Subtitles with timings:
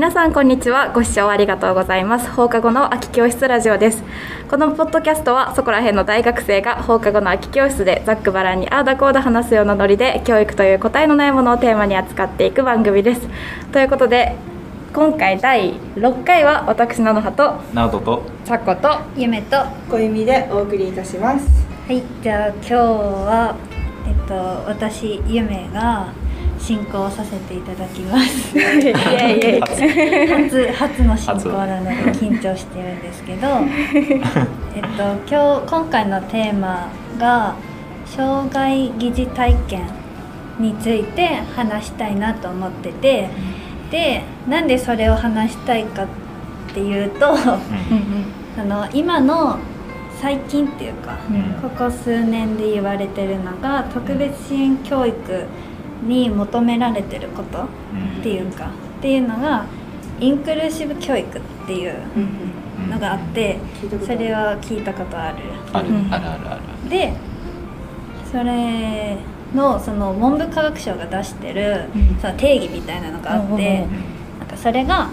[0.00, 0.94] 皆さんこんにちは。
[0.94, 2.30] ご視聴ありがとうございます。
[2.30, 4.02] 放課後の空き教室ラジオです。
[4.48, 13.28] このポッドキャストはそこら辺の大学生が放課後の空き教室でざっくばらんにあーだこーだ話すようなノリで教育という答えのないものをテーマに扱っていく番組です。
[13.72, 14.36] ということで
[14.94, 18.22] 今回第6回は私菜の葉とナオトと。
[18.46, 21.46] さっこと夢とは小弓でお送りいたします。
[21.92, 23.54] いじゃあ今日は
[24.08, 24.34] えっと
[24.66, 26.08] 私夢が
[26.60, 28.56] 進行させていただきます。
[28.56, 33.48] イエイイエイ初初の進行なので緊張してるんですけど。
[34.76, 36.88] えっと今日今回のテーマ
[37.18, 37.54] が
[38.06, 39.82] 障害疑似体験
[40.58, 43.28] について話したいなと思ってて。
[43.90, 46.06] でなんでそれを話したいかっ
[46.72, 47.58] ていうとあ
[48.64, 49.58] の今の
[50.20, 51.42] 最近っていうか、うん。
[51.62, 55.16] ここ数年で言われてるのが特別支援教育
[56.02, 57.66] に求められてることっ
[58.22, 59.66] ていうか、っていうのが
[60.20, 61.94] インクルーシブ教育っていう
[62.90, 63.58] のがあって、
[64.06, 65.38] それは聞いたことある。
[65.72, 65.88] ある。
[65.88, 66.12] うん。
[66.12, 66.90] あるあるある。
[66.90, 67.12] で
[68.30, 69.16] それ
[69.54, 72.18] のその文部科学省が出してる、うん。
[72.20, 73.86] その定義みたいなのがあって、
[74.38, 75.10] なんかそれが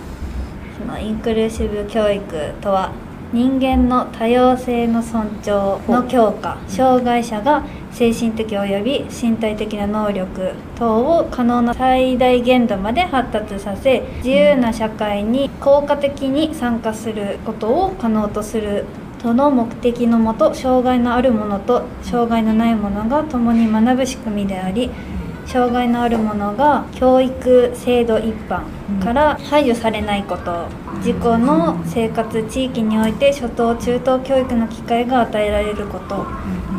[0.77, 2.91] そのインクルーシブ教育とは
[3.33, 18.85] 人間の多様性の尊重の強化障害者が精神的及び身体的な能力等を可能な最大限度まで発達させ自由な社会に効果的に参加することを可能とする
[19.21, 24.89] との目的のもと障害のある者と障害のない者が共に学ぶ仕組みであり
[25.47, 28.63] 障害のある者が教育制度一般
[29.01, 30.67] から排除されないこと
[30.97, 36.25] 自己の生活地域において初等中等教育の機会が与えられること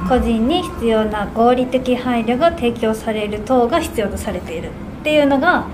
[0.09, 4.71] 個人に必要な合理的配慮が提供される等が必要とされている。
[5.01, 5.67] っていうのが、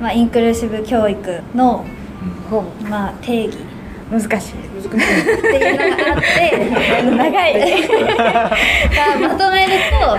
[0.00, 1.84] まあ、インクルーシブ教育の、
[2.50, 3.56] ほまあ、定義
[4.10, 4.28] 難しい。
[4.30, 5.38] 難しい。
[5.38, 7.52] っていうのがあって長い。
[9.20, 10.18] まとめると、は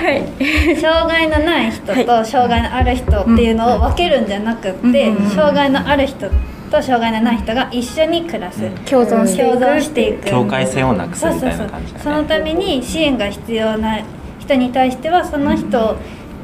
[0.72, 0.76] い。
[0.78, 1.72] 障害のない。
[1.72, 3.52] 人と障害のある人ってい。
[3.52, 6.30] うのを分けるんじゃなくって、うん障害のある人
[6.70, 7.38] と障害のない。
[7.38, 9.26] 人が一緒に暮らす、うん共存
[9.82, 10.14] してい。
[10.18, 11.40] く境界線をなくすみたい。
[11.42, 14.00] そうそうそうな感じだねそのために支援が必要な
[14.40, 15.98] 人に対してはその人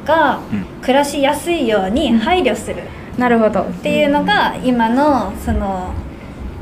[0.04, 0.40] が
[0.82, 1.68] 暮らしやすい。
[1.68, 2.82] ように配慮する
[3.18, 4.04] なるほどってい。
[4.04, 5.92] うのが今のその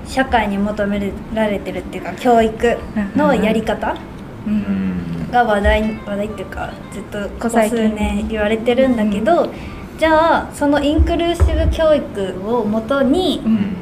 [0.07, 2.77] 社会に求められてるっていうか教育
[3.17, 3.97] のやり方、
[5.31, 9.51] が話題話題っていうかずっとここ数最近年言われてるんだけど、
[9.99, 13.77] じゃあそのインクルーシブ教育をもとにうん。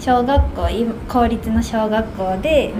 [0.00, 2.72] 小学校今公立の小学校で、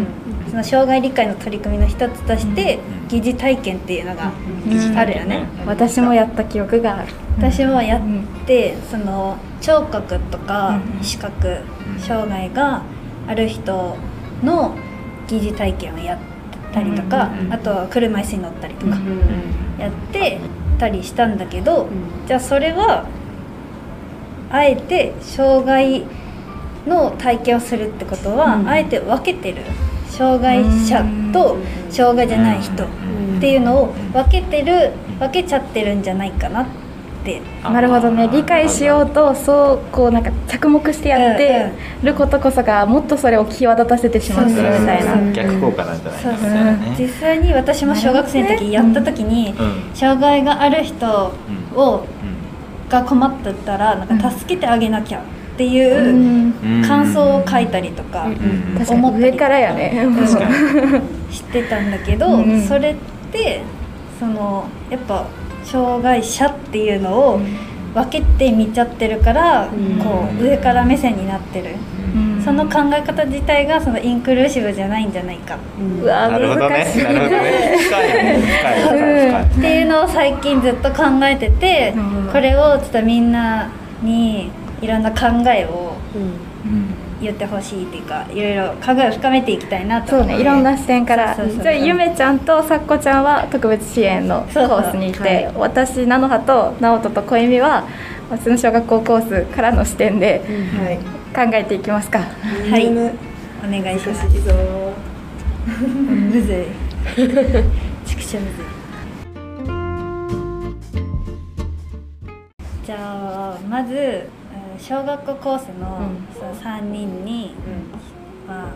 [0.51, 4.33] その障害理解の取り組みの一つとしてうん疑似体験っていうのが
[4.67, 4.99] うん。
[4.99, 5.47] あるよね。
[5.67, 7.13] 私もやった記憶がある。
[7.39, 8.03] 私もやっ
[8.47, 11.63] て、その聴覚とかうん視覚
[11.95, 12.83] うん障害が
[13.27, 13.97] ある人
[14.43, 14.75] の
[15.29, 16.19] 疑似体験をやっ
[16.73, 20.39] たりとか、うんあとは車椅子に乗ったりとかうんやって
[20.79, 21.89] たりしたんだけど、
[22.27, 23.07] じゃあそれは
[24.51, 26.05] あえて障害
[26.87, 28.69] の体験をするってことは、うん。
[28.69, 29.63] あえて分けてる
[30.21, 31.57] 障害者と
[31.89, 32.87] 障害じゃない人っ
[33.41, 36.67] ていうのを分けてる分けちゃってるんじゃないかなっ
[37.25, 37.41] て。
[37.63, 38.29] なるほどね。
[38.31, 41.71] 理解しようとそうこうなんか着目してやって
[42.03, 45.33] ることこそがもっとそれを際立たせてしまってるみたいな。
[45.33, 46.41] 逆効果なんじゃないそうそう。
[46.41, 49.91] かみたいなね実際に私も小学生の時やった時にうん。
[49.95, 51.33] 障害がある人
[51.75, 52.89] をうん。
[52.91, 55.23] が困ってたらなんか助けてあげなきゃ
[55.55, 58.25] ってういう感想を書いたりとか
[58.89, 60.45] 思ったりとか確か
[61.29, 61.91] にしてたん。
[61.91, 62.63] だけど、うん。
[62.63, 62.97] それっ
[63.33, 63.61] て
[64.19, 65.27] そのやっぱ
[65.65, 67.41] 障害者っていうのを
[67.95, 69.99] 分けて見ちゃってるから、うん。
[69.99, 71.75] こう上から目線になってる、
[72.15, 72.43] うん。
[72.43, 75.13] その考え方自体がそのインクルーシブじゃないん。
[75.13, 75.59] じゃないか
[76.03, 78.01] うわなるほどね難しいなるほどね深
[79.41, 82.31] いっていうのを最近ずっと考えてて、うん。
[82.33, 83.31] これをちょっとみん。
[83.33, 83.71] な
[84.03, 84.51] に
[84.83, 86.33] いろんな考えをうん。
[87.23, 91.37] 言ってほしいっていうかいろいろ考えを深めていきたいなとそう思ってねいろんな視点から。
[91.37, 91.65] そうそうそう。
[91.65, 94.79] じゃあゆめちゃんとさっこちゃんは特別支援のコそうそう。
[94.81, 95.53] ースにいてはい。
[95.57, 97.87] 私菜の葉と直人と小恵美は
[98.31, 100.41] 普通の小学校コースからの視点で
[100.79, 100.91] は
[101.45, 101.51] い。
[101.51, 102.21] 考えていきますか。
[102.21, 102.89] はい。
[102.89, 103.13] むむ
[103.63, 104.25] お願いします。
[104.27, 104.33] む
[106.43, 106.65] ずい。
[108.07, 108.65] ちくしょむずい。
[112.87, 114.23] じゃあまずうん
[114.81, 116.27] 小学校コースのうん。
[116.35, 117.55] その3人に、
[118.49, 118.71] まあ、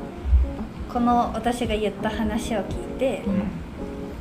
[0.92, 3.22] この私が言った話を聞いて、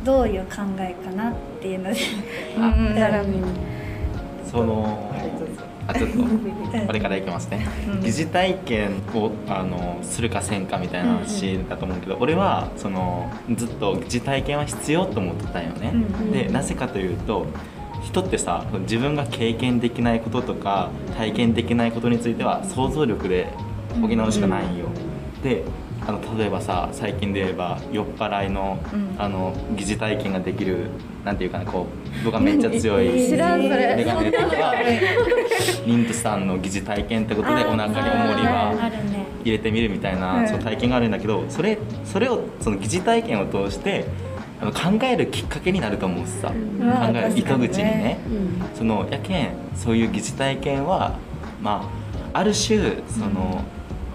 [0.04, 1.96] どういう考えかなっていうので
[4.50, 5.12] その
[5.88, 6.18] あちょっと
[6.88, 7.68] 俺からいきますね、
[8.02, 15.94] 疑似体験をあのするかせんかみたいな話だと思うけど、俺はそのずっと疑似体験は必要と思ってたんよね、
[16.32, 17.46] でなぜかというと
[18.04, 23.50] 人ってさ自分が経験できないこととか体験できないことについては想像力で
[24.02, 24.88] 補うしかないんよ、
[25.44, 25.64] で
[26.06, 28.80] あの例えばさ最近で言えば酔っ払いの,、
[29.18, 30.90] あの疑似体験ができる
[31.24, 31.88] なんていうかなこ
[32.22, 34.74] う僕がめっちゃ強いメガネとか
[35.86, 39.24] 妊婦さんの疑似体験ってことでお腹に重りあがるね。
[39.44, 40.48] 入れてみるみたいな、うん。
[40.48, 44.06] その体験があるんだけどそれそれをその疑似体験を通して
[44.72, 48.20] 考えるきっかけになると思うしさ、まあ考える糸口にね。
[48.28, 48.78] うん。
[48.78, 51.18] そのやけんそういう疑似体験は
[51.62, 51.90] ま
[52.34, 53.64] あある種その、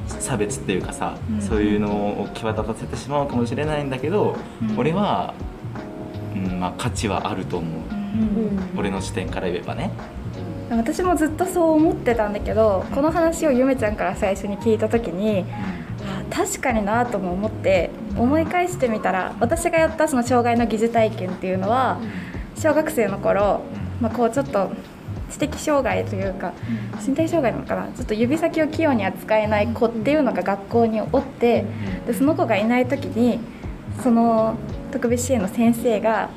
[0.09, 4.37] 差別っていうかさ、そういうのを際立たせてしまうかもしれないんだけど、
[4.77, 5.35] 俺は、
[6.35, 7.81] うんまあ、価値はあると思う、
[8.77, 9.91] 俺の視点から言えばね。
[10.71, 15.47] 私もずっとそう思ってたんだけどこの話をゆめちゃんから最初に聞いた時に
[15.88, 15.88] あ
[16.31, 22.01] 確かになとも思って思い返してみたら私がやったその障害の疑似体験っていうのは
[22.57, 23.63] 小学生の頃、
[24.01, 24.71] まあ、こうちょっと
[25.31, 26.53] 知的障害というか
[27.07, 27.93] 身体障害なのかな？
[27.93, 31.65] ちょっと指先を器用に扱えない子っていうのが学校におって
[32.07, 33.39] でその子がいない時に
[34.03, 34.57] その
[34.91, 36.31] 特別支援の先生が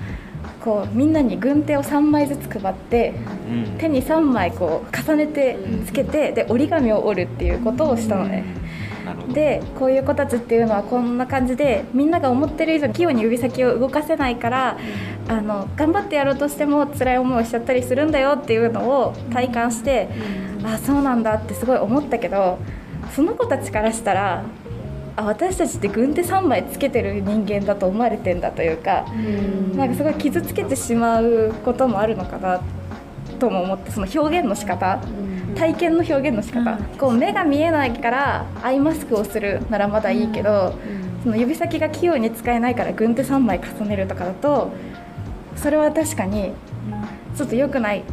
[0.59, 3.13] こうみんなに軍手を3枚ずつ配って
[3.49, 3.77] うん。
[3.77, 8.43] 手に3枚こう重ねてつけてで折り紙を折るっていうことをしたのね。
[9.33, 14.77] でこういう子たちっていうのはこんな感じでみんなが思ってる以上に器用に指先を動かせないから
[15.27, 20.09] あの頑張ってやろうとしても辛い思いをしちゃったりするんだよっていうのを体感して
[20.63, 22.59] あそうなんだってすごい思ったけど
[23.15, 24.43] その子たちからしたら
[25.15, 29.05] あ私たちって軍手3枚つけてる人間だと思われてんだというか
[29.75, 32.61] なんかすごい傷つけてしまうこともあるのかな
[33.39, 35.01] とも思ってその表現の仕方
[35.55, 40.73] 体験の表現の仕方、こう目が見えないからアイマスクをするならまだいいけど、
[41.23, 44.71] その指先が器用に使えないから軍手3枚重ねるとかだと
[45.55, 46.51] それは確かに
[47.35, 48.03] ちょっと良くない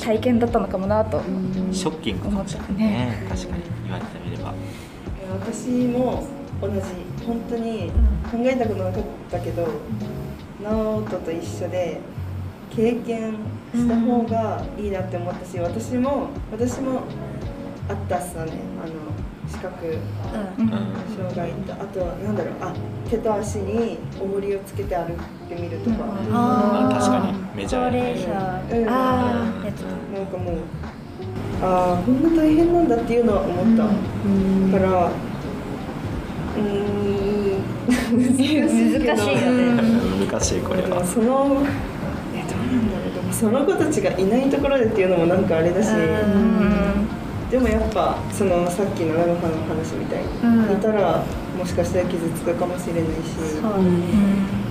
[0.00, 1.20] 体験だったのかもなと、
[1.72, 4.54] ショッキングかもしれないね確かに言われてみれば。
[5.40, 6.24] 私も
[6.60, 6.80] 同じ。
[7.26, 7.90] 本当に
[8.30, 9.66] 考えたことなかったけど
[10.62, 11.98] 直人と一緒で
[12.74, 13.34] 経験
[13.74, 17.02] した方がいいなって思ったし私も私も
[17.88, 18.52] あったっすわね。
[18.82, 18.92] あの
[19.46, 20.68] 視覚うん。
[21.16, 22.54] 障害とあとなんだろう。
[22.60, 22.72] あ
[23.08, 25.16] 手と足に重りをつけて歩い
[25.48, 25.98] てみるとか、
[26.30, 27.34] まあ確かに。
[27.54, 28.78] メジャ高ーや齢ね者。
[28.78, 28.88] うん。
[28.88, 28.92] あ
[29.64, 30.54] やつなんかもう
[31.62, 33.82] ああこんな大変なんだっていうのは思った、
[34.78, 35.10] から
[36.56, 36.62] うー
[37.60, 37.64] ん。
[37.86, 38.72] 難しいよね。
[40.26, 41.62] 難しいこれでもはその
[43.32, 45.88] その子たちがいないところでっていうのもなんかあれだし、
[47.50, 50.28] でもやっぱそのさっきの長野の話みたいに、
[50.66, 50.72] うん。
[50.72, 51.22] いたら
[51.56, 53.08] もしかしたら傷つくかもしれないし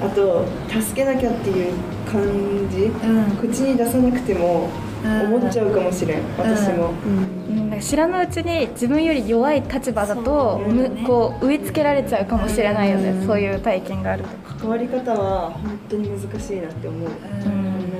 [0.01, 1.73] あと助けなきゃっていう
[2.05, 2.23] 感
[2.69, 3.38] じ、うん。
[3.38, 4.69] 口に出さなくても
[5.03, 5.35] うん。
[5.35, 6.91] 思っちゃうかもしれん、私も。
[7.06, 7.09] う
[7.53, 7.69] ん。
[7.69, 10.61] なんか知らぬうちに自分より弱い立場だと
[11.06, 13.27] こう植え付けられちゃうかもしれないよね、うん。
[13.27, 14.29] そういう体験があると。
[14.59, 17.09] 関わり方は本当に難しいなって思う、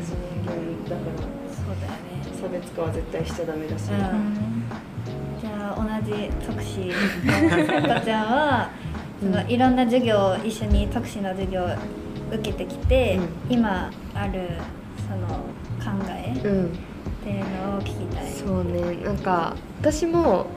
[0.03, 1.23] じ人間だから。
[1.50, 2.04] そうだよね。
[2.42, 4.63] 差別化は絶対しちゃダメだし、うん。
[5.42, 6.94] じゃあ同じ特使の
[7.66, 8.69] さこちゃんは
[9.19, 11.68] そのいろんな授業を一緒に特使の授業を
[12.33, 14.49] 受けてきて、今ある
[15.07, 15.28] その
[15.80, 16.69] 考えっうん。
[17.23, 18.31] ていうのを聞きたい。
[18.31, 18.97] そうね。
[19.04, 20.47] なんか私も、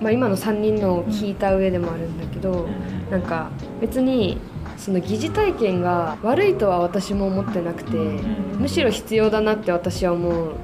[0.00, 2.68] まあ、今の3人のを聞いた上でもあるんだけど、
[3.10, 3.50] なんか
[3.82, 4.38] 別に
[4.80, 10.54] その疑似体験が悪いとは私も思ってなくて、むしろ必要だなって私は思う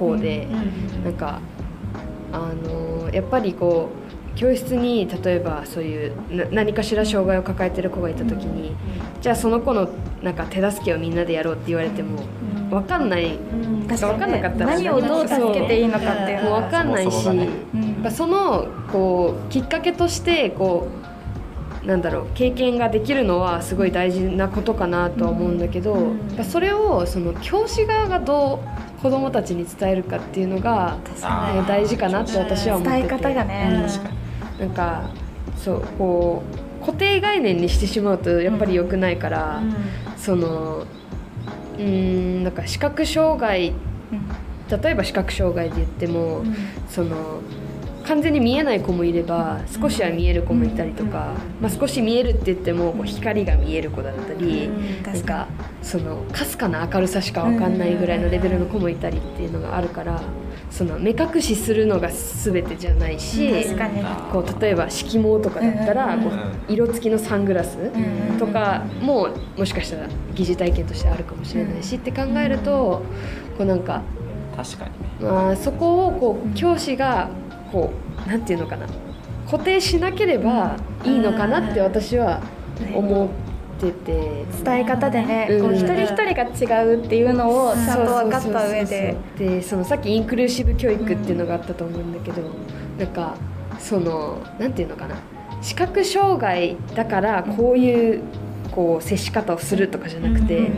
[0.00, 0.48] 方で、
[1.04, 1.40] なんか
[2.32, 3.90] あのやっぱりこ
[4.34, 8.74] う教室に例えばそういうな何かしら障害を抱えてる子がいた時に、
[9.20, 9.88] じゃあその子の
[10.22, 12.22] なんか手助けをみんなでやろうって言われても
[12.68, 13.38] 分かんない、
[13.86, 17.22] なんか分かんなかったら何をどう助けていいのかっていう分かんないし、
[18.10, 21.01] そのこうきっかけとしてこう
[21.84, 26.18] なんだろう経験ができるのはすごい大事なことかなとは思うんだけど、うん。
[26.28, 28.62] やっぱそれをその教師側がど
[28.98, 30.96] う子どもたちに伝えるかっていうのが
[31.66, 33.08] 大事かなって私は思ってて。
[33.08, 34.60] 伝え方がね、確かに。
[34.60, 35.10] なんか
[35.56, 36.42] そうこ
[36.80, 39.60] う固定概念にしてしまうとやっぱり良くないから、
[40.16, 40.84] その
[41.78, 43.72] うーんなんか視覚障害
[44.70, 46.44] 例えば視覚障害で言っても、
[46.88, 47.40] その
[48.06, 54.68] 完全に見えない子もいれば少しは見える子もいたりとか、まあ、少し見えるって言ってもこう光が見える子だったり、
[55.02, 55.48] なんか
[55.82, 60.20] そのかすかな明るさしか分かんないぐらいのレベルの子もいたりっていうのがあるから。
[60.70, 63.50] その目隠しするのが全てじゃないし、
[64.32, 67.76] こう例えば色毛とかだったらこう色付きのサングラス
[68.38, 69.28] とかも
[69.58, 73.02] もしかしたら疑似体験としてあるかもしれないしって考えると
[73.58, 74.00] こうなんか
[74.56, 74.90] 確かに
[75.26, 75.30] ね。
[75.30, 77.28] まあ、そこをこう教師が
[77.72, 77.90] こ
[78.26, 78.86] うなんていうのかな。
[79.50, 82.40] 固定しなければいいのかなって私は
[82.94, 83.28] 思っ
[83.80, 84.44] てて。
[84.64, 85.60] 伝え方でね、うん。
[85.62, 89.16] こう一人一人が違うっていうのをちゃんと分かった上で。
[89.38, 92.42] でそのさっきインクルーシブ教育っていうのがあったと思うんだけど、
[92.98, 93.34] なんか
[93.78, 95.16] そのなんていうのかな。
[95.60, 98.22] 視覚障害だからこういう
[98.70, 100.70] こう接し方をするとかじゃなくて、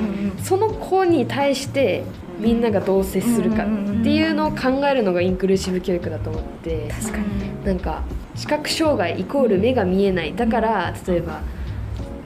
[0.43, 2.03] その子に対して
[2.39, 3.67] みんながどう接するかっ
[4.03, 7.65] ていうのを考えるのがインクルーシブ教育だと思って確かに。
[7.65, 8.03] なんか
[8.35, 11.41] 視覚障害イコール目が見えないだから例えば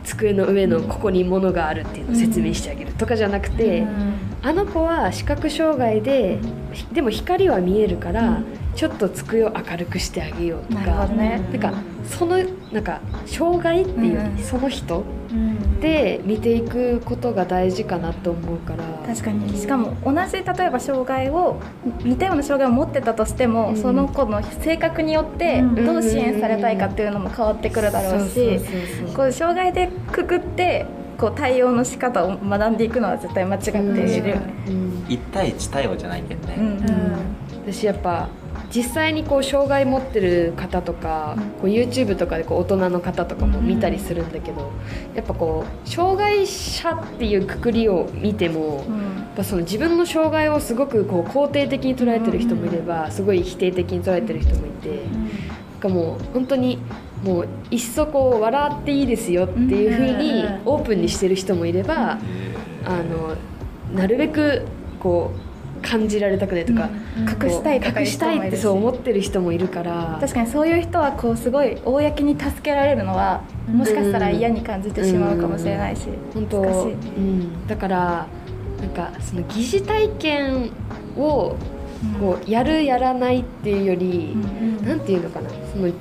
[0.03, 3.87] 机の上のここに物があるっていうのを説明してあげるとかじゃなくて、
[4.43, 6.39] あの子は視覚障害で
[6.73, 8.41] ひでも光は見えるから、
[8.75, 11.07] ちょっと机を明るくしてあげようとか。
[11.09, 11.75] なんか
[12.07, 12.39] その
[12.73, 14.39] なんか障害っていうより、うん。
[14.39, 15.18] その人うん
[15.79, 18.85] で見ていくことが大事かなと思うから。
[19.07, 19.57] 確かに。
[19.57, 21.57] しかも同じ例えば障害を
[22.05, 23.77] 似たような障害を持ってたとしても、うん。
[23.77, 25.87] その子の性格によってうん。
[25.87, 28.61] どう支援されたいかっていうのも変わってくるだろうし、
[29.33, 33.73] 障害でくくってこう対応の仕方を学んでいくのは絶対間違ってい
[34.23, 34.29] る。
[34.31, 34.55] よね。
[34.69, 35.05] うん。
[35.09, 36.67] 1対1対応じゃないけどね、うん。
[36.67, 36.83] うん。
[37.67, 38.29] 私やっぱ
[38.75, 44.71] 実際にこう障害持ってる方とか、こう YouTube とかでこう大人の方とかも見たりするんだけど、
[45.15, 49.19] やっぱこう障害者っていうくくりを見ても、うん。
[49.19, 56.79] やっぱその自分の障害をすごくこう肯定的に捉えてる人もいれば、すごい否定的に捉えてる人もいて、なんかもう本当に
[57.23, 60.61] もういっそこう笑っていいですよっていう風にうん。
[60.67, 62.19] オープンにしてる人もいれば、
[62.85, 63.37] あの
[63.95, 64.67] なるべく
[65.01, 65.48] こう
[65.83, 66.89] 感じられたくないとか、
[67.43, 70.19] 隠したい隠したいってそう思ってる人もいるから。
[70.21, 78.27] 確かにそういう人はこうすごい公に助けられるのはもしかしたら嫌に感じてしまうかもしれないし、本当、難しいうん、だから
[78.81, 80.71] なんかその疑似体験
[81.17, 81.57] を
[82.21, 84.37] こうやるやらないっていうより、
[84.87, 85.51] なんていうのかな。
[85.73, 85.93] そのや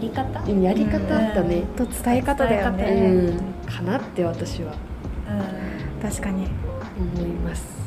[0.00, 0.40] り方？
[0.40, 3.38] うんやり方だね、と伝え方だようね、ん。
[3.66, 4.72] かなって私は
[5.28, 6.08] うん。
[6.08, 6.46] 確かに。
[7.16, 7.77] 思います。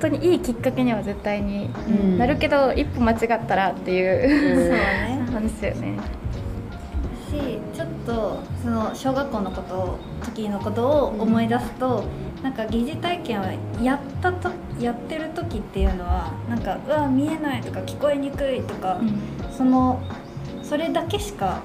[0.00, 2.18] 本当にいいきっかけには絶対にうん。
[2.18, 5.26] なるけど、一歩間違ったらっていう、そうね。
[5.32, 5.98] 話だよね。
[7.30, 12.04] しちょっとその小学校のことを時のことを思い出すと、
[12.42, 13.44] なんか疑似体験を
[13.82, 14.50] やったと
[14.80, 19.00] やってる時っていうのはなんかうわ見えないとか聞こえにくいとか、
[19.56, 20.00] その
[20.62, 21.60] それだけしか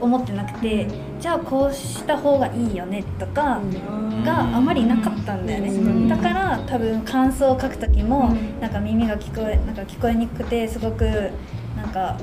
[0.00, 0.86] 思ってなくて、
[1.20, 3.60] じゃあこうした方がいいよねとか
[4.24, 6.08] があまりなかったんだよね、うん。
[6.08, 8.60] だから多分感想を書く時も、うん。
[8.60, 11.30] なんか耳が聞こえなんか聞こえにくくてすごく
[11.76, 12.16] なんか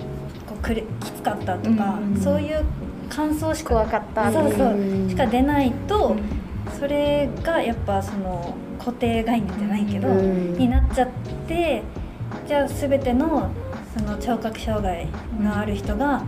[0.48, 2.22] こうくれきつかったとか、うん。
[2.22, 2.64] そういう
[3.10, 4.52] 感想しか怖かったそう。
[4.52, 6.22] そううんしか出ないと、うん。
[6.80, 10.54] それがやっぱその固定概念じゃないけど、うん。
[10.54, 11.08] になっちゃっ
[11.48, 11.84] て
[12.48, 13.50] じゃあ全ての
[13.98, 15.08] その聴覚障害
[15.42, 16.28] がある人が、もう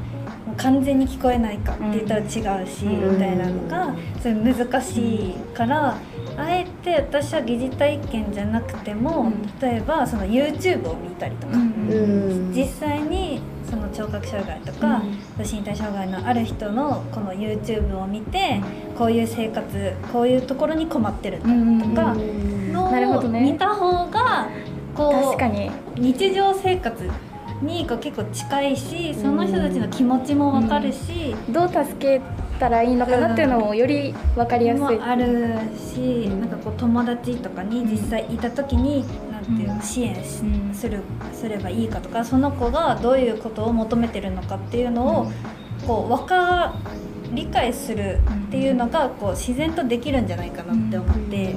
[0.61, 3.13] 完全に聞こえないかって言ったら違うし、うん。
[3.13, 5.97] みたいなのがそれ難しいから、
[6.37, 9.59] あえて私は疑似体験じゃなくても、うん。
[9.59, 12.51] 例えばその YouTube を見たりとか、うん。
[12.53, 15.01] 実際にその聴覚障害とか、
[15.39, 18.61] 身体障害のある人のこの YouTube を見て
[18.97, 22.15] こういう生活こういうところに困ってるんだとか
[22.73, 23.41] のをなるほどね。
[23.41, 24.49] 見た方が
[24.95, 25.71] こう確かに。
[25.95, 27.09] 日常生活
[27.61, 32.21] にこう結構近いしその人たちの気持ちも分かるし、どう助け
[32.59, 39.81] たらいいのかなっていうのもより分かりやすい、もあるし、なんかこう友達とかに実際いた時に、なんていうのうん。
[39.81, 40.15] 支援
[40.73, 41.01] する
[41.33, 45.31] すればいいかとかその子がどういうことを求めてるのかっていうのを、
[45.87, 46.75] こう分か
[47.31, 51.55] 理解するっていうのがこう自然とできるんじゃないかなって思って、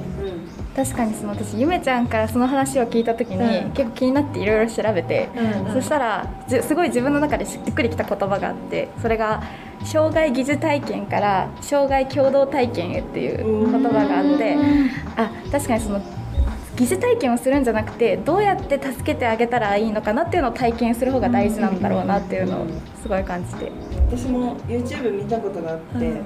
[0.75, 3.71] 確かにその私ゆめちゃんからその話を聞いた時に、うん。
[3.71, 9.43] 結構気になっていろいろ調べて、うんそしたらじすごい自分の中でしっくりきた言葉があってそれが
[9.85, 14.55] 障害疑似体験から障害共同体験へっていう言葉があって、
[15.15, 16.01] あ確かにその
[16.77, 22.67] 疑似体験をするんじゃなくてどうやって助けてあげたらいいのかなっていうのを体験する方が大事なんだろうなっていうのを
[23.01, 23.71] すごい感じて。
[24.07, 26.21] 私も YouTube 見たことがあって、うん。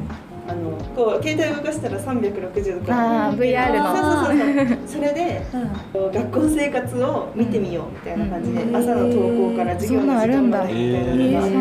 [0.50, 4.24] あのこう携帯動かしたら360度あー VR の。
[4.24, 4.78] そうそうそうそう。
[4.88, 5.46] それで
[5.94, 6.12] うん。
[6.14, 8.76] 学校生活を見てみようみたいな感じで、うん。
[8.76, 11.52] 朝の登校から授業の時間までみたいなのがあ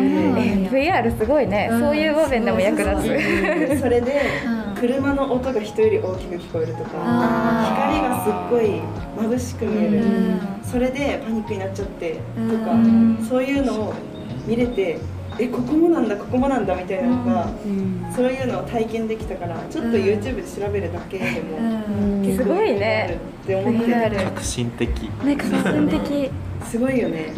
[0.71, 1.79] VR すごいね、うん。
[1.81, 2.95] そういう場面でも役立つ。
[2.95, 4.57] そうそうでそれでうん。
[4.79, 6.89] 車の音が人より大きく聞こえるとか
[8.27, 8.81] すっごい
[9.17, 10.39] 眩しく見える、うん。
[10.63, 12.19] それでパニックになっちゃってと
[12.65, 13.25] か、うん。
[13.27, 13.93] そういうのを
[14.45, 14.99] 見れて
[15.39, 17.47] えここもなんだここもなんだみたいなのが、
[18.15, 23.19] そういうのを体験できたからちょっと YouTube で調べるだけでも、すごいね。
[23.43, 23.79] って思って。
[23.91, 24.89] VR 革新的。
[25.23, 26.31] ね革新的。
[26.65, 27.33] すごいよね、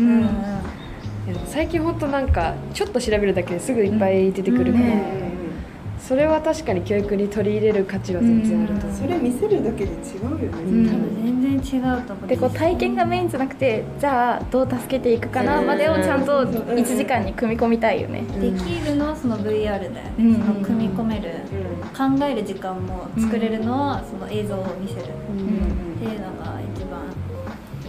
[1.46, 5.29] 最近ほんとなんかちょっと調べるだけですぐいっぱい出てくるから、うんうん
[6.10, 10.89] それは確かに教育に取り入れる価値は全然あると思う、それ見せるだけで違うよね、うん。
[10.89, 12.28] 多分全然違うと思う。
[12.28, 18.24] でこう体験がメインじゃなくてじゃあどう助けていくかなまでをちゃんと1時間に組み込みたいよね。
[18.42, 20.34] できるのはその VR だよね、うん。
[20.34, 21.30] その組み込める、
[21.96, 27.06] 考える時間も作れるのはその映像を見せる、っていうのが一番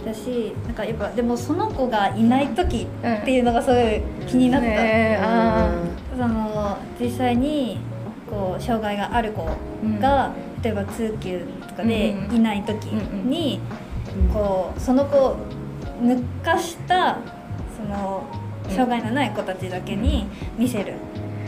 [0.05, 5.73] だしなんかやっぱでもその子がいない時っていうのがすごい気になった、ねあ
[6.15, 7.79] その実際に
[8.31, 9.45] こう障害がある子
[9.99, 10.31] が、
[10.63, 13.59] 例えば通級とかでうんいない時に、
[14.33, 15.37] こうその子を
[16.01, 17.17] 抜かした
[17.77, 18.23] その
[18.69, 20.25] 障害のない子たちだけに
[20.57, 20.93] 見せる。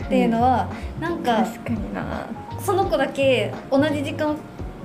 [0.04, 0.68] っていうのは、
[1.00, 2.26] なんーか確かにな。
[2.60, 4.36] その子だけ同じ時間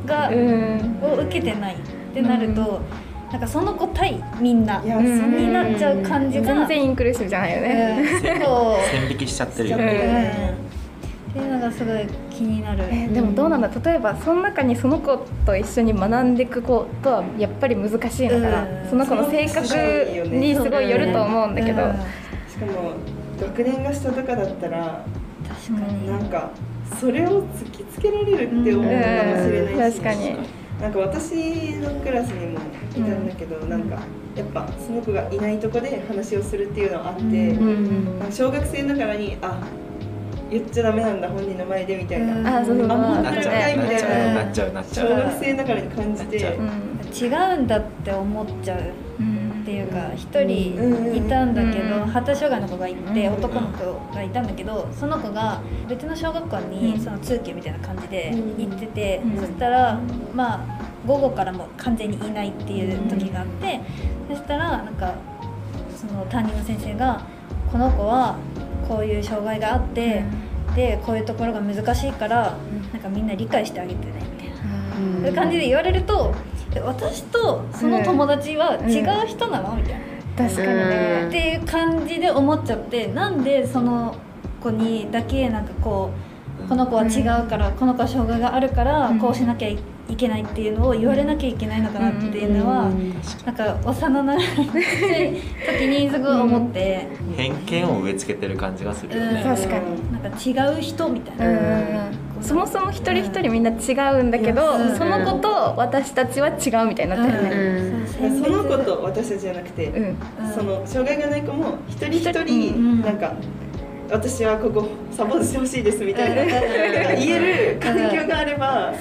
[0.06, 1.00] が、うん。
[1.04, 1.76] を受けてない。
[1.76, 1.78] っ
[2.14, 2.80] てなると、
[3.32, 8.22] なんかその子対みんなになっちゃう感じが、全然インクルーシブじゃないよね、うん。
[8.22, 9.86] 結構 線引きしちゃってるようん。
[9.86, 10.69] ね
[11.30, 12.84] っていうのがすごい気になる。
[12.86, 13.70] えーでもどうなんだ？
[13.84, 18.90] 例えばその中にその子と一緒に学んでいくことはやっぱり難しいのかな、うん。
[18.90, 19.62] その子の性格
[20.28, 21.94] にすごいよると思うんだけど、うん。
[22.50, 22.94] しかも
[23.40, 25.06] 学年が下とかだったら
[25.48, 26.50] 確かに、なんか
[27.00, 30.04] それを突きつけられるって思うかもしれないし、うん。
[30.04, 30.36] 確かに。
[30.82, 32.62] なんか私のクラスにもい
[32.94, 34.00] たんだけど、なんか
[34.36, 37.28] やっぱその子がいないとこで話をするっていうのはあって、う
[37.62, 38.20] ん。
[38.20, 39.62] なんか小学生ながらにあ
[40.50, 42.48] 言っちゃダメなんだ本人の前でみたいな、うん。
[42.48, 42.88] あそうそう。
[42.88, 44.74] そうあもうなっちゃうなっちゃうなっちゃう。
[44.74, 48.80] なっちゃ小う学生ながらに感じて、違うんだって思っちゃう。
[48.80, 52.06] っていうか一人うんいたんだけどうん。
[52.08, 53.34] 発達障害の子がいてうん。
[53.36, 57.00] 男の子がいたんだけどその子が別の小学校にうん。
[57.00, 59.40] その通級みたいな感じで行っててうん。
[59.40, 60.00] そしたら
[60.34, 60.66] まあ
[61.06, 63.80] 午後からも完全にいないっていう時があって
[64.28, 65.14] そしたらなんか
[65.96, 67.22] その担任の先生が
[67.72, 68.38] この子は
[68.88, 70.24] こういう障害があって
[70.80, 72.58] でこういうところが難しいから
[72.94, 74.56] なんかみんな理解してあげてねみたいな。
[75.22, 76.34] そういう感じで言われると
[76.74, 79.76] え私とその友達は違う人なの？
[79.76, 80.00] みたいな。
[80.38, 84.16] 確かにね、っていう感じで思っちゃってなんでその
[84.64, 86.12] 子にだけなんかこ
[86.66, 92.90] うこの子は違うから、この子は障害があるから、うんこうしなきゃいけないっていうのを言われなきゃいけないのかなっていうのは、
[93.46, 99.56] なんか幼なじみ時にすごい思って、偏見を植え付けてる感じがするよね、うん。
[99.56, 100.22] 確かに。
[100.22, 101.48] なんか違う人みたいな。
[101.48, 101.54] う
[102.16, 110.04] んそもそも一人一人みんな違うんだけど、うんその子と私たちは違うみたいになってるね、うんその子と私たちじゃなくて、うん。
[110.06, 110.18] うん。
[110.56, 113.34] その障害がない子も一人一うん人なんか
[114.12, 117.16] 私はここサポートしてほしいですみたいな。
[117.16, 118.94] 言える環境があれば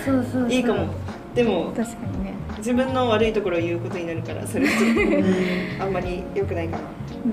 [0.48, 0.86] いいかも。
[1.34, 2.34] でも確かにね。
[2.58, 4.78] 自分の悪いところを言うことになるからそれちょっ
[5.78, 6.82] とあんまり良くないかな。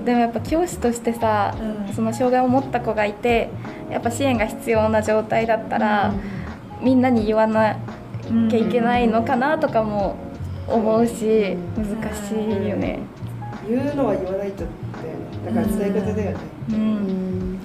[0.04, 1.54] でもやっぱ教師としてさ、
[1.88, 1.94] うん。
[1.94, 3.50] その障害を持った子がいて
[3.90, 6.14] やっぱ支援が必要な状態だったら、
[6.82, 7.76] みんなに言わな
[8.48, 10.16] きゃいけないのかなとかも
[10.68, 13.00] 思うし、難しいよね。
[13.68, 14.64] 言うのは言わないと
[15.44, 16.36] だから伝え方だよね。
[16.70, 17.55] うん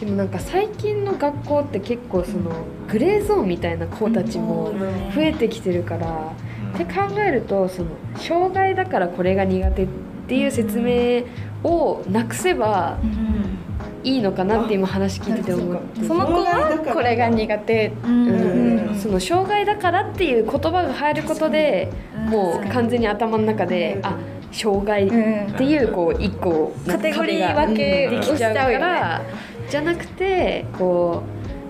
[0.00, 2.50] でもなんか最近の学校って結構その
[2.88, 4.72] グレーゾーンみたいな子たちも
[5.14, 6.32] 増えてきてるから、
[6.74, 9.88] って考えるとその障害だからこれが苦手っ
[10.28, 11.24] ていう説明
[11.64, 12.98] をなくせば
[14.04, 18.94] いいのかなって今話聞いてて思ってその子はこれが苦手、うんうん。
[18.98, 24.16] その障害だからっていう言葉が入ることでもう完全に頭の中であ
[24.50, 29.22] 障害うんっていうこう一個カテゴリー分けできちゃうから
[29.70, 31.22] じゃなくてこ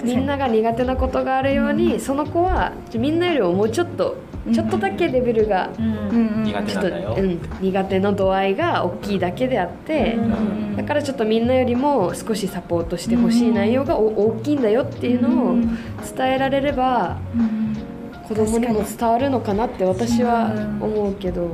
[0.03, 4.17] うみんなが苦手なことがあるようにその子はみんなよりももうちょっと
[4.53, 5.85] ちょっとだけレベルがうん。
[5.85, 10.77] うんうん苦手ちょっと、なうん、苦手の度合いが大きいだけであって、うん。
[10.77, 15.57] だからちょっとみんなよりも少しサポートしてほしい内容がお大きいんだよっていうのを
[16.17, 17.19] 伝えられれば
[18.27, 21.51] 子供にも伝わるのかなって私は思うけど。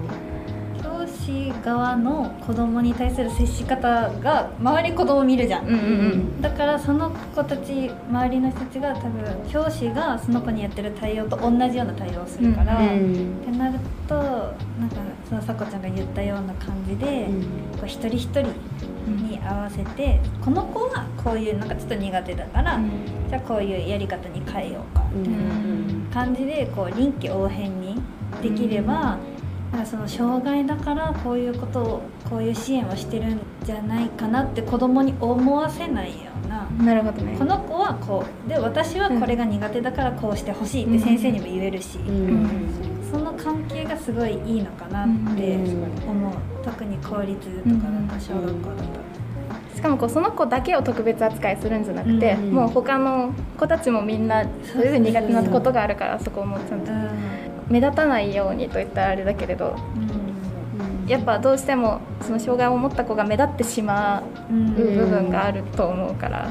[1.64, 13.72] 側の子供に対する接し方が周り子供見るじゃん、うんうんだからその子たち周りの人たちが多分教師がその子にやってる対応と同じような対応をするから、うんってな
[15.28, 17.42] そのさこちゃんが言ったような感じで、うん。
[17.78, 18.42] こう一人一人
[19.06, 22.78] に合わせて、この子はこういうなんかちょっと苦手だから、
[23.28, 28.00] じゃあこういうやり方に変えようかみたいな感じでこう臨機応変に
[28.42, 29.18] できれば、なん
[29.74, 36.68] かその障害だからこういうことをこういう支援をしてるんじゃないかなって子供に思わせないような。
[36.84, 37.36] なるほどね。
[37.38, 42.48] この子はこうで私はこれが苦手だからこうしてほしいって先生にも言えるし、うん
[43.10, 45.54] その関係がすごいいいのかなって
[46.04, 46.32] 思う、
[46.64, 56.90] 特に公立とかだと小学校だと、しかもこうその子だけを特別扱いするんじゃなくて、うんもう他の子たちもみんなそれぞれ苦手なことがあるからそこもちゃんと
[57.68, 59.76] 目立たないようにと言ったらあれだけれど
[61.06, 64.68] やっぱどうしてもその障害を持った子が目立ってしまうん。
[64.70, 66.50] う部分があると思うから、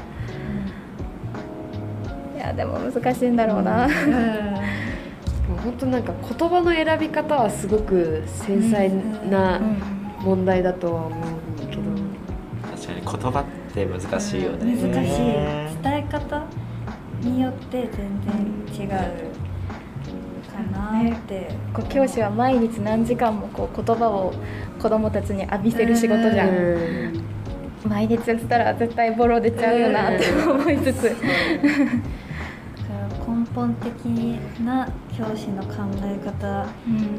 [2.35, 3.87] いやでも難しいんだろうな、
[5.63, 8.89] 本当なんか言葉の選び方はすごく繊細
[9.29, 9.59] な
[10.19, 11.81] 問題だとは思うんだけど、
[12.75, 15.21] 確かに言葉って難しいよね、難しい。
[15.81, 16.45] 伝え方
[17.21, 18.21] によって全
[18.75, 18.89] 然違う。
[18.89, 18.95] か
[20.91, 24.33] なって、こう教師は毎日何時間もこう言葉を
[24.81, 27.23] 子供たちに浴びせる仕事じゃん、うん。
[27.89, 31.25] 毎日やってたら絶対ボロ出ちゃうよなって思いつつ、だから
[33.35, 34.05] 根本的
[34.61, 36.65] な教師の考え方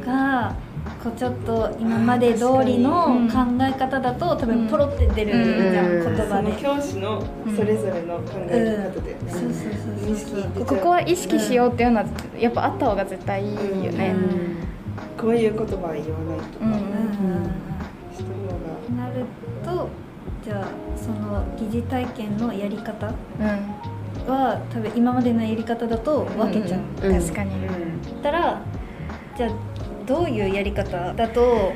[0.06, 0.54] が
[1.02, 6.16] こうちょっと今まで通りの考え方だと多分ポロって出るじゃん、うん。
[6.16, 6.58] 言葉で。
[6.58, 7.22] その教師の
[7.54, 10.64] それぞれの考え方だよね、そうそうそう意識そうそう。
[10.64, 12.06] ここは意識しようっていうのは
[12.38, 14.14] やっぱあった方が絶対いいよね。
[15.18, 16.72] こういう言葉は言わないとか、うん。
[16.72, 16.78] うん。
[18.12, 18.48] した方
[18.96, 19.06] が。
[19.06, 19.24] なる
[19.64, 19.88] と
[20.44, 20.66] じゃあ
[20.96, 23.14] その疑似体験のやり方うん。
[24.26, 27.20] は多分今までのやり方だと分けちゃう、うん。
[27.20, 28.62] 確かに、だったら
[29.36, 29.50] じゃあ
[30.06, 31.72] どういうやり方だと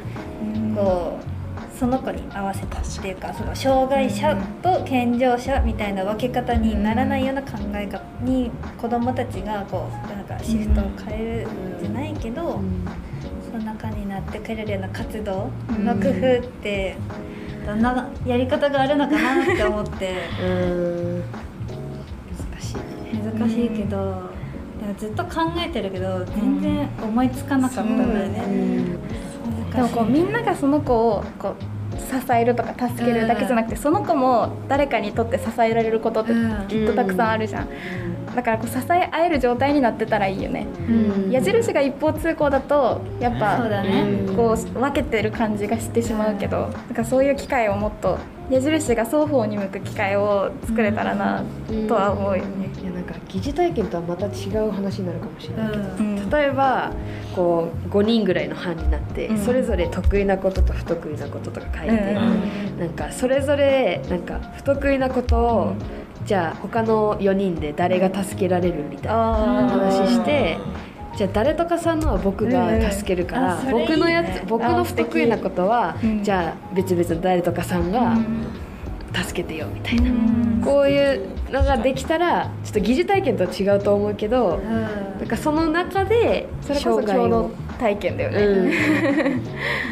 [0.75, 11.49] こうその子に合わせたっていうかその障害者と健常者みたいな分け方にならないような考え方に子どもたちがこうなんかシフトを変える
[11.81, 12.61] じゃないけど、
[13.49, 16.97] その中になってくれるような活動の工夫って
[17.65, 20.15] どんなやり方があるのかなって思って。
[20.43, 21.23] うん。
[22.51, 22.83] 難しいね。
[23.39, 24.31] 難しいけど、
[24.95, 27.97] ずっと考えてるけど全然思いつかなかったん。
[27.97, 28.85] だよね。
[29.75, 36.69] でもこうみんながその子をこう支えるとか助けるだけじゃなくて、その子も誰かにとって支えられることってうん。
[36.69, 37.69] きっとたくさんあるじゃん、
[38.35, 41.31] だからこう支え合える状態になってたらいいよね、うん。
[41.31, 48.19] 矢印が一方通行だとやっそうぱだね、うんこう分けてる感じがしてしまうけど、だからそういう機会をもっと
[48.51, 51.45] 矢印が双方に向く機会を作れたらな
[51.87, 52.39] とは思う。
[52.39, 52.71] よね。
[52.81, 56.19] いやなんか疑似体験とはまた違う話になるかもしれないけど、うん。
[56.19, 56.31] うん。
[56.31, 56.93] 例えば
[57.35, 59.39] こう5人ぐらいの班になって、うん。
[59.39, 62.79] それぞれ得意なことと不得意なこととか書いて、うん。
[62.79, 65.75] なんかそれぞれなんか不得意なことを、
[66.25, 70.57] じゃあ他の4人で誰が助けられるみたいなあ話して。
[71.19, 76.23] じゃあ誰とかさんのは僕が助けるから、うん僕のやつ僕の不得意なことは、うん。
[76.23, 78.17] じゃあ別々の誰とかさんが
[79.13, 80.63] 助けてよみたいな、うん。
[80.65, 84.59] こういうのができたらちょっと疑似体験とは違うと思うけど、
[85.19, 87.51] なんかその中でそれこそ共同
[87.81, 88.39] 体験だよね。
[88.39, 89.43] うん。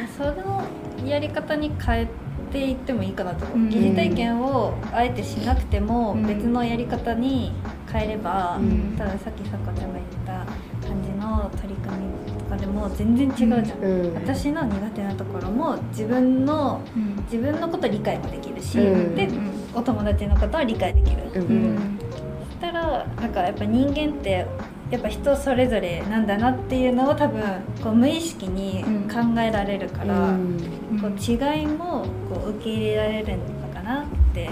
[0.17, 0.63] その
[1.05, 2.07] やり方に変え
[2.53, 3.69] ていってもいいかなと思う、うん。
[3.69, 7.53] 疑似体験をあえてしなくてもうん別のやり方に
[7.93, 10.47] 変えれば、うん多分さっきさこちゃんが言った
[10.87, 14.15] 感じの取り組みとかでも全然違うじゃん、うん。
[14.15, 17.17] 私の苦手なところも自分のうん。
[17.25, 19.15] 自分のこと理解もできるし、うん。
[19.15, 19.29] で
[19.75, 21.41] お友達のことは理解できる、うん。
[21.41, 21.45] う
[21.75, 21.99] ん。
[22.47, 24.47] そしたらなんかやっぱ人間って
[24.91, 27.43] やっぱ人それぞれなんだなっていうのを多分
[27.83, 30.59] こう無意識に考えられるから、うん。
[31.01, 34.49] こう違いもこう受け入れられるのかなって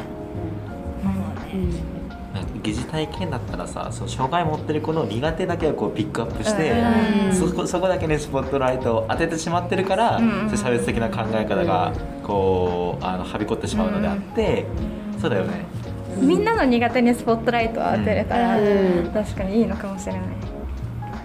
[1.02, 2.03] 思うね。
[2.64, 14.64] 疑似体験だったらさそう障害持ってる子の苦手だけをこうピックアップして、うんそこそこだけにスポットライトを当ててしまってるから、うん差別的な考え方がこうあのはびこってしまうのであって、
[15.20, 15.66] そうだよね。
[16.16, 19.10] みんなの苦手にスポットライトを当てれたら、うん。
[19.12, 20.22] 確かにいいのかもしれない。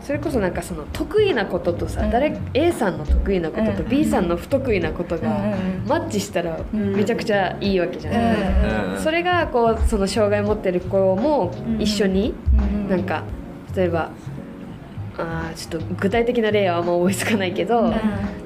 [0.10, 2.10] それこそなんかその得意なこととさ、うん。
[2.10, 3.89] 誰 A さんの得意なこととうん。
[3.89, 6.65] B さんの不得意なことがうんマッチしたらん。
[6.74, 12.34] めちゃくちゃいいわけじゃない、うんうんそれがこうその障害持ってる子も一緒に
[12.89, 13.24] なんか
[13.76, 14.10] 例えば
[15.15, 17.93] あーちょっと具体的な例はあんま思いつかないけど、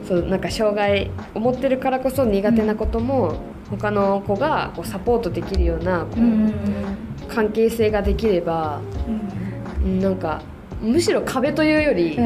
[0.05, 3.37] そうなんか障害を持ってるからこそ苦手なことも
[3.69, 9.99] 他の子がこうサポートできるようなこう関係性ができればうん。
[10.01, 10.41] なんか
[10.83, 12.19] むしろ壁というより、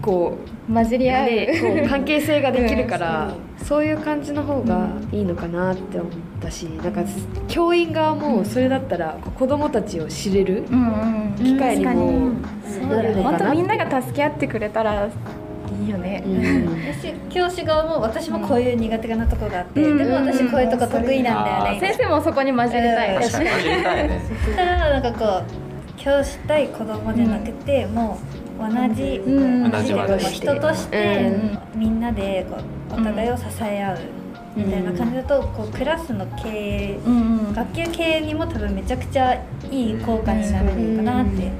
[0.00, 3.28] こう混じり合う、ね、こう関係性ができるから、
[3.60, 3.84] うそう。
[3.84, 7.02] いう感じの方がいいのかなって思ったしなんか
[7.48, 11.44] 教員側もそれだったら子どもたちを知れるうんうん。
[11.44, 12.30] 機会にも
[12.88, 16.94] なるのかな本当みんなが助け合ってくれたらいいよね、うん。
[16.94, 23.20] 私教師側も私もこういう苦手なとこがあって、うんでも私こういうとこ得意なんだよね、先生もそこに混じりたい、ね。
[24.56, 25.67] たらなんかこう
[25.98, 28.18] 教師対子供じゃなくて、も
[28.58, 29.20] う同じ、
[30.30, 31.32] 人として、
[31.74, 32.56] うみんなでこ
[32.96, 33.98] うお互いを支え合う
[34.56, 36.98] みたいな感じだと、こうクラスの経営
[37.54, 39.34] 学級経営にも多分めちゃくちゃ
[39.70, 41.50] いい効果になるのかなって、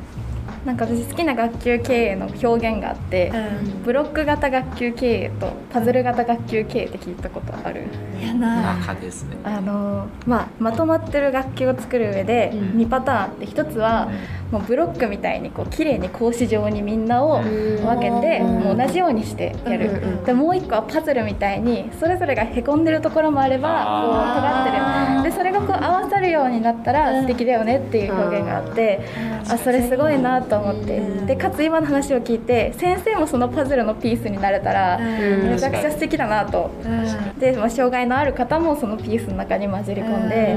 [0.69, 3.83] なんか私好きな学級経営の表現があって、うん。
[3.85, 7.85] ブロック型学級経営とパズル型学級経営って聞いたことある。
[8.21, 8.75] いやな。
[8.75, 9.39] 中ですね。
[9.45, 12.81] あのまあ、まとまってる学級を作る上でうん。
[12.83, 14.11] 2パターンあって1つは
[14.53, 18.61] もうブロックみたいにこう綺麗に格子状にみんなを分けてうん。
[18.61, 25.31] もう同じようにしてやる、うんうんでもう1個はパズルみたいにそれぞれがへこんでるところもあればこう尖ってる。
[25.31, 25.48] でそれ
[25.83, 29.01] 合わさるようになったら素敵だよねっていう表現があって
[29.49, 30.99] あそれすごいなと思って。
[30.99, 31.27] うん。
[31.27, 35.51] でかつ今の話を聞いて先生もそのパズルのピースになれたらうん。
[35.51, 36.71] めちゃくちゃ素敵だなと。
[36.85, 37.39] うん。
[37.39, 40.57] で、まあ、障害のある方もそのピースの中に混じり込んで、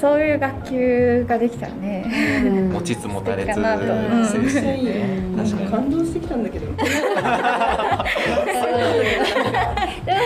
[0.00, 2.04] そういう学級ができたらね、
[2.72, 3.84] 持ちつ持たれつなと。
[5.70, 6.66] 感動してきたんだけど。
[6.74, 6.88] でも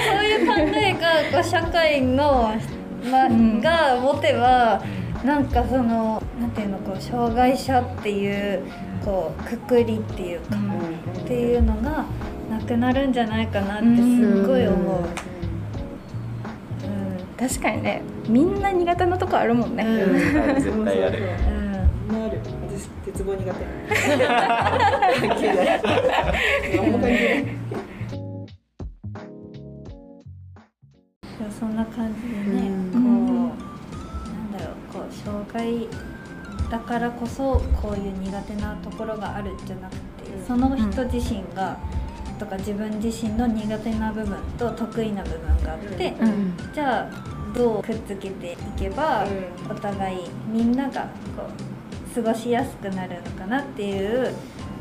[0.07, 0.99] そういう考えが
[1.33, 2.55] こう社会の、
[3.11, 4.83] まうんが持てば
[5.25, 8.63] なんかそのなんていうのこう障害者っていう
[9.05, 12.05] こうくくりっていうか、っていうのが
[12.51, 15.03] なくなるんじゃないかなってすっごい思う。
[15.03, 15.09] うん。
[17.37, 20.15] 確かにねみんな苦手なとこあるもんね、うん。
[20.55, 21.19] 絶対やる。
[22.09, 22.13] うん。
[22.19, 22.41] なる。
[22.69, 23.65] 私鉄棒苦手
[25.29, 25.81] 関係ない
[31.59, 32.29] そんな感じで
[32.61, 33.51] ね、うん。
[33.51, 35.89] こうなんだろうこう障害
[36.71, 40.01] だからこそこういう苦手なところがあるんじゃなくて
[40.47, 41.79] その人自身が、
[42.39, 46.57] とか自分自身の苦手な部分と得意な部分があって、うん。
[46.75, 49.27] じゃあどうくっつけていけば、
[49.71, 50.19] お互い
[50.53, 51.45] みんながこ
[52.13, 54.33] う過ごしやすくなるのかなっていう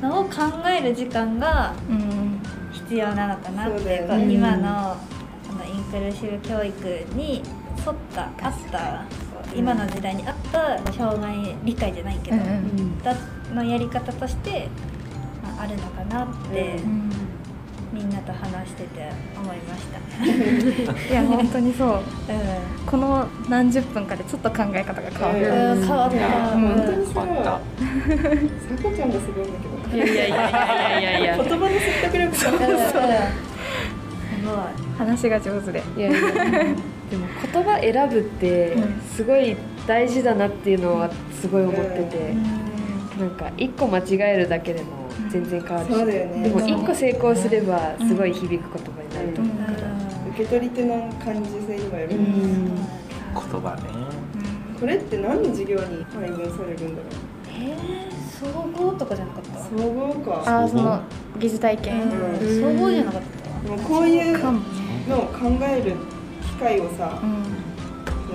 [0.01, 0.31] のを考
[0.67, 2.41] える時間がうん。
[2.87, 4.95] 必要なのかなっていう今の
[5.91, 9.05] そのインクルーシブ教育に沿ったあった
[9.55, 13.15] 今の時代に合った障害理解じゃないけど、うんうんだ
[13.53, 14.67] のやり方として、
[15.41, 17.11] まあ、あるのかなって、うん。
[17.93, 19.97] みんなと話してて思いました。
[21.09, 21.89] いや本当にそう。
[21.97, 22.01] う
[22.85, 26.17] この何十分かでちょっと考え方が変わる、ん、うん、変わった。
[26.17, 27.51] いや本当にさ変わった。
[27.51, 27.59] さ
[28.83, 29.97] こちゃんがすごいんだけど。
[29.97, 31.37] いやいやいやいやいやいや。
[31.41, 32.67] 言葉の説得力が。
[32.67, 32.73] うん。
[32.73, 32.93] うんす
[34.45, 34.86] ごい。
[34.97, 35.83] 話が上手で。
[35.95, 36.19] いやいや。
[37.09, 39.01] でも言葉選ぶってうん。
[39.01, 39.55] すごい
[39.87, 42.33] 大事だなっていうのはすごい思ってて、
[43.19, 46.49] なんか一個間違えるだけでも全然変わるし、そうだよね。
[46.49, 48.59] でも一個成功すればすごい響く言
[48.93, 49.77] 葉になると思うから、
[50.31, 52.75] 受け取り手の感受性にもよる、うん。
[52.75, 52.81] 言
[53.33, 53.81] 葉ね。
[54.79, 57.07] これって何の授業に配分されるんだろ
[57.49, 59.59] えー、総合とかじゃなかった？
[59.59, 60.43] う総合か。
[60.45, 61.01] ああその
[61.39, 62.77] 疑似体験、うん。
[62.77, 63.69] 総合じゃなかった？
[63.69, 64.37] でもこういう
[65.07, 65.95] のを考える
[66.41, 67.43] 機会をさうん。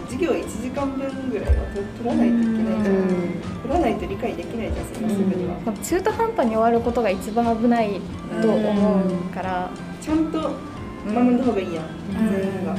[0.06, 3.40] 授業1時間分ぐらいは取取らないといけないじゃん、うん。
[3.62, 5.02] 取らないと理解できないじゃんそん。
[5.04, 8.00] なすぐには、でも中途半端に終わることが一番危ない
[8.42, 10.40] と思うから、ちゃんと
[11.06, 12.76] 学んだ方がいいやん、全員が、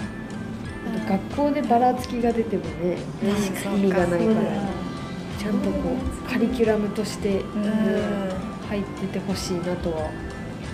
[1.07, 4.41] 学校でばらつきが出てもね意味がないから
[5.39, 5.95] ちゃんとこ
[6.27, 8.43] うカリキュラムとしてうん。
[8.69, 10.09] 入っててほしいなとは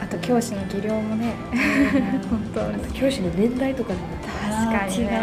[0.02, 1.34] あと教師の技量もね。
[2.30, 2.72] 本当。
[2.72, 4.32] に教師の年代とかにも確
[4.72, 5.04] かにね。
[5.04, 5.20] 違うよね。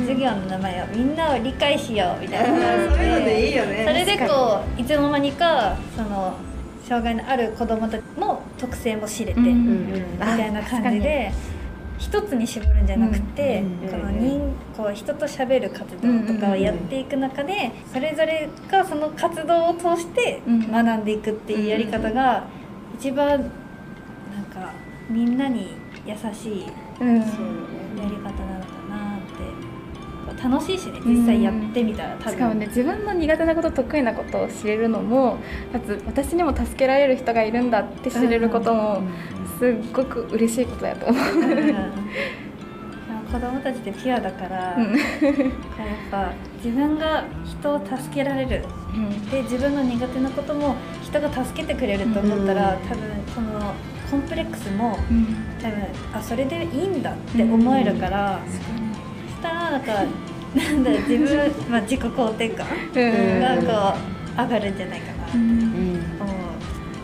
[0.00, 2.58] 授業の名前をみんなを理解しようみたいな。
[2.94, 3.84] そういうのでいいよね。
[3.86, 6.34] それでこういつの間にかその
[6.86, 9.92] 障害のある子どもたちの特性も知れて、うん。
[9.92, 11.32] みたいな感じで
[12.00, 14.40] 一つに絞るんじゃなくて、うんこの人
[14.76, 20.70] こう人と喋る活動とかをやっていく中で、それぞれがその活動を通してうん。
[20.72, 22.44] 学んでいくっていうやり方が
[22.98, 23.40] 一番なん
[24.46, 24.72] か
[25.10, 25.74] みんなに
[26.06, 26.64] 優しい
[27.00, 27.22] うん。
[27.22, 29.70] そうやり方なのかなって。
[30.42, 32.32] 楽しいしね実際やってみたら多分。
[32.32, 35.36] しかもね自分の苦手なこと得意なことを知れるのも
[35.70, 39.02] かつ私にも助けられる人がいるんだって知れることも
[39.60, 41.22] すっごく嬉しいことだと思う。
[41.22, 41.74] うん。
[43.30, 45.02] こ子供たちってピュアだから、うんやっ
[46.10, 46.32] ぱ
[46.64, 48.64] 自分が人を助けられる。
[49.30, 53.02] で自分の苦手なことも人が助けてくれると思ったら、多分
[53.34, 53.74] その
[54.10, 54.98] コンプレックスも
[55.62, 55.78] 多分
[56.12, 59.92] あそれでいいんだって思えるから、そしたらなんか
[60.54, 63.00] なんだ自分、まあ、自己肯定感う
[63.60, 63.98] んがこ
[64.38, 65.28] う上がるんじゃないかな。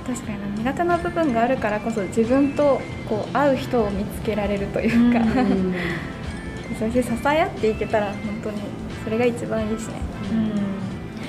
[0.07, 5.75] 確かに苦手な部分があるからこそ自分とこう合う人を見つけられるというか、うん。
[6.79, 8.59] そして支え合っていけたら本当に
[9.03, 9.95] それが一番いいしね。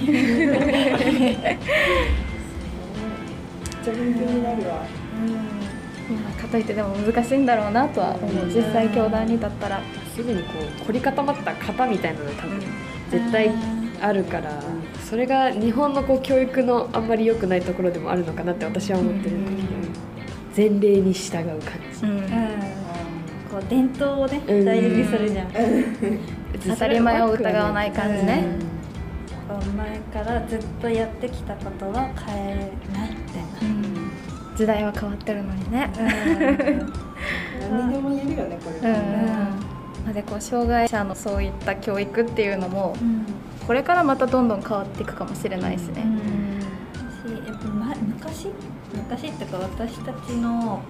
[0.06, 1.58] めっ
[3.84, 4.76] ちゃ勉強になるわ。
[4.76, 8.46] まあかといってでも難しいんだろうなとは思う。
[8.46, 9.82] 実際教団にだったら。
[10.18, 12.60] すぐにこう凝り固まった型みたいなのが多分
[13.12, 13.52] 絶対
[14.02, 14.52] あるから
[15.10, 22.18] それが日本のこう教育のあんまり良くないところでもあるのかなって私は思ってるんだけど前例に従う感じうん。
[22.18, 22.28] うん。
[23.50, 24.66] こう伝統をねうん。
[24.66, 25.52] 大事にするじゃん、
[26.68, 28.44] 当たり前を疑わない感じね。
[29.78, 33.16] 前からずっとやってきたことは変えない
[33.62, 34.12] みうん
[34.58, 35.90] 時代は変わってるのにね。
[37.72, 38.90] 何にでも言えるよねこれ。
[38.90, 38.96] うん。
[40.04, 43.26] まあでこう障害者のそういった教育っていうのもうん
[43.68, 46.06] これからまたどんどん変わっていくかもしれないしね。
[46.94, 48.48] 私やっぱ、ま、昔
[48.94, 50.82] 昔ってか私たちの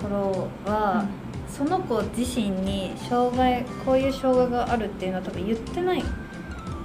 [0.00, 1.04] 頃は、
[1.48, 6.02] その子自身に障害こういう障害があるっていうのは多分言ってない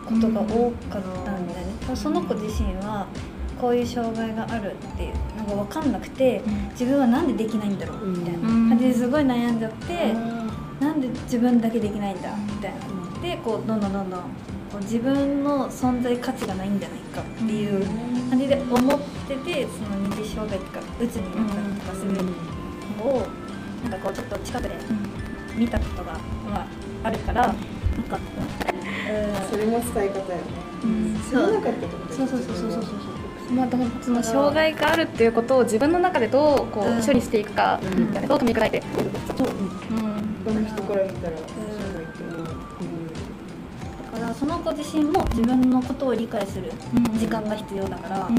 [0.05, 3.05] ことが多かったんだよね、多分その子自身は
[3.60, 10.13] こういう障害があるっていうのが分かんなくて自分はなんでできないんだろうみたいな感じですごい悩んじゃって、
[10.84, 14.21] なんで自分だけできないんだみたいなでこうどんどんどんどん
[14.79, 17.86] 自分の存在価値がないんじゃないかっていう
[18.29, 22.21] 感じで思っててその二次障害とかうつになったりとかするの
[23.03, 23.27] を
[23.84, 24.75] なんかこうちょっと近くで
[25.55, 26.13] 見たことが
[26.49, 26.67] まあ
[27.03, 28.19] あるからなんか
[29.49, 30.71] それも伝え方よね。
[31.29, 33.12] 知らなかったってことそうそうそうそうそうそう
[33.51, 38.81] まあ、どうその障害があるっていうことを自分の中でどうこうんう処理していくか、みたいなどう噛み砕いて、
[39.38, 39.47] そう。
[39.47, 40.43] うん。
[40.45, 41.38] 他の人から見たら。
[41.38, 41.90] そうだけどだ
[44.31, 46.71] からその子自身も自分のことを理解する
[47.19, 48.29] 時間が必要だから、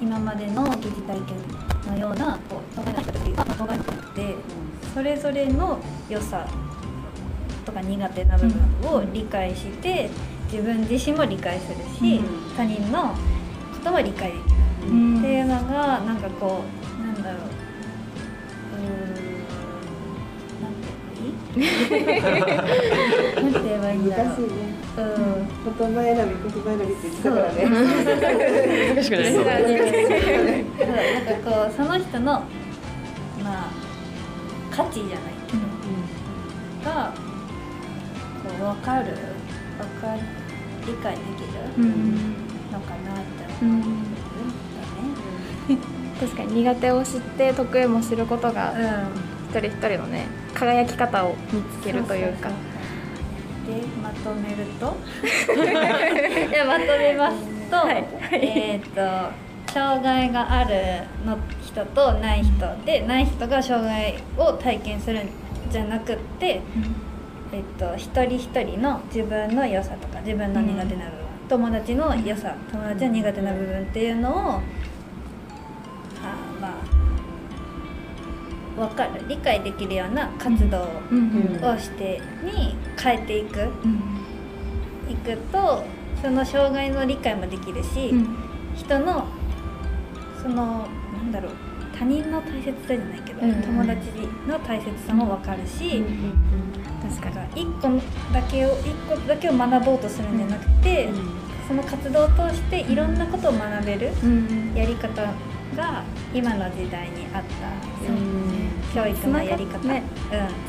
[0.00, 1.36] 今までの疑似体験
[1.86, 4.34] のようなこう障害の人たちが障害の人って
[4.94, 6.46] それぞれの良さ
[7.64, 10.10] とか苦手な部分を理解して
[10.50, 12.56] 自分自身も理解するし、うん。
[12.56, 13.16] 他人のこ
[13.82, 14.42] とも理解でき
[14.86, 16.60] る、うんっていうのがなんかこ
[17.00, 17.40] うなんだろう。
[18.76, 19.31] うーん
[21.54, 24.48] なんて言えばいいんだろう難しいね
[24.96, 25.04] うん
[25.64, 27.58] 言葉選び言葉選びって言ってたからね
[28.94, 29.50] 難しくないそうな
[31.20, 33.70] んかこうその人のまあ
[34.70, 35.52] 価値じゃないけ
[36.86, 37.12] ど、が
[38.42, 40.20] こう分かる分かる
[40.86, 42.34] 理解できるうん
[42.72, 44.12] のかなって思うんうん
[46.18, 48.72] 確かに苦手を知って得意も知ることが。
[49.52, 52.48] 一人一人のね輝き方を見つけるというか。
[52.48, 52.54] で
[54.02, 54.96] まとめると？
[56.50, 57.36] いやまとめます
[57.70, 58.04] と、はい。
[58.32, 60.74] えっ、と障害がある
[61.24, 62.52] の人とない人
[62.84, 65.28] でない人が障害を体験するん
[65.70, 66.60] じゃなくって、
[67.52, 74.60] えっと、一人一人の自分の良さとか自分の苦手な部分、友達の良さ友達の苦手な部分っていうのを
[78.76, 79.22] 分かる？
[79.28, 83.60] 理解できるような活動うんをしてに変えていく。
[83.84, 84.02] うん
[85.10, 85.84] いくと
[86.22, 88.36] その障害の理解もできるし、うん。
[88.74, 89.26] 人の
[90.40, 91.52] そのなんだろう
[91.98, 94.00] 他人の大切さじゃないけど、うん友達
[94.48, 96.02] の大切さも分かるし、
[97.02, 97.88] 確かなんか一個
[98.32, 101.10] だけを一個だけを学ぼうとするんじゃなくて、
[101.68, 104.26] その活動を通していろんなことを学べるにう
[104.72, 105.22] んやり方
[105.76, 108.08] が今の時代にあった
[108.94, 110.02] 教育のやり方、ね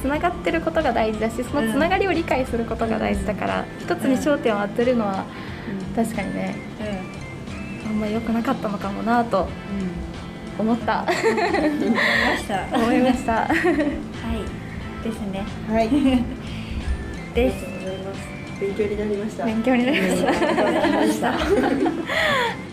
[0.02, 5.26] つながってることが大事だしそのつながりを理解することが大事だから、一つに焦点を当てるのは
[5.96, 7.18] 確かにねうん。
[7.18, 7.24] うん
[7.86, 9.48] あんまり良くなかったのかもなと
[10.58, 11.02] 思った。
[11.04, 12.66] 思いました。
[12.76, 13.34] 思いました。
[13.34, 15.04] はい。
[15.04, 15.44] ですね。
[15.70, 15.90] はい。
[17.36, 17.66] です。
[18.60, 19.46] 勉強になりました。
[19.46, 20.30] 勉強になりました。
[20.30, 21.34] ありがとうございました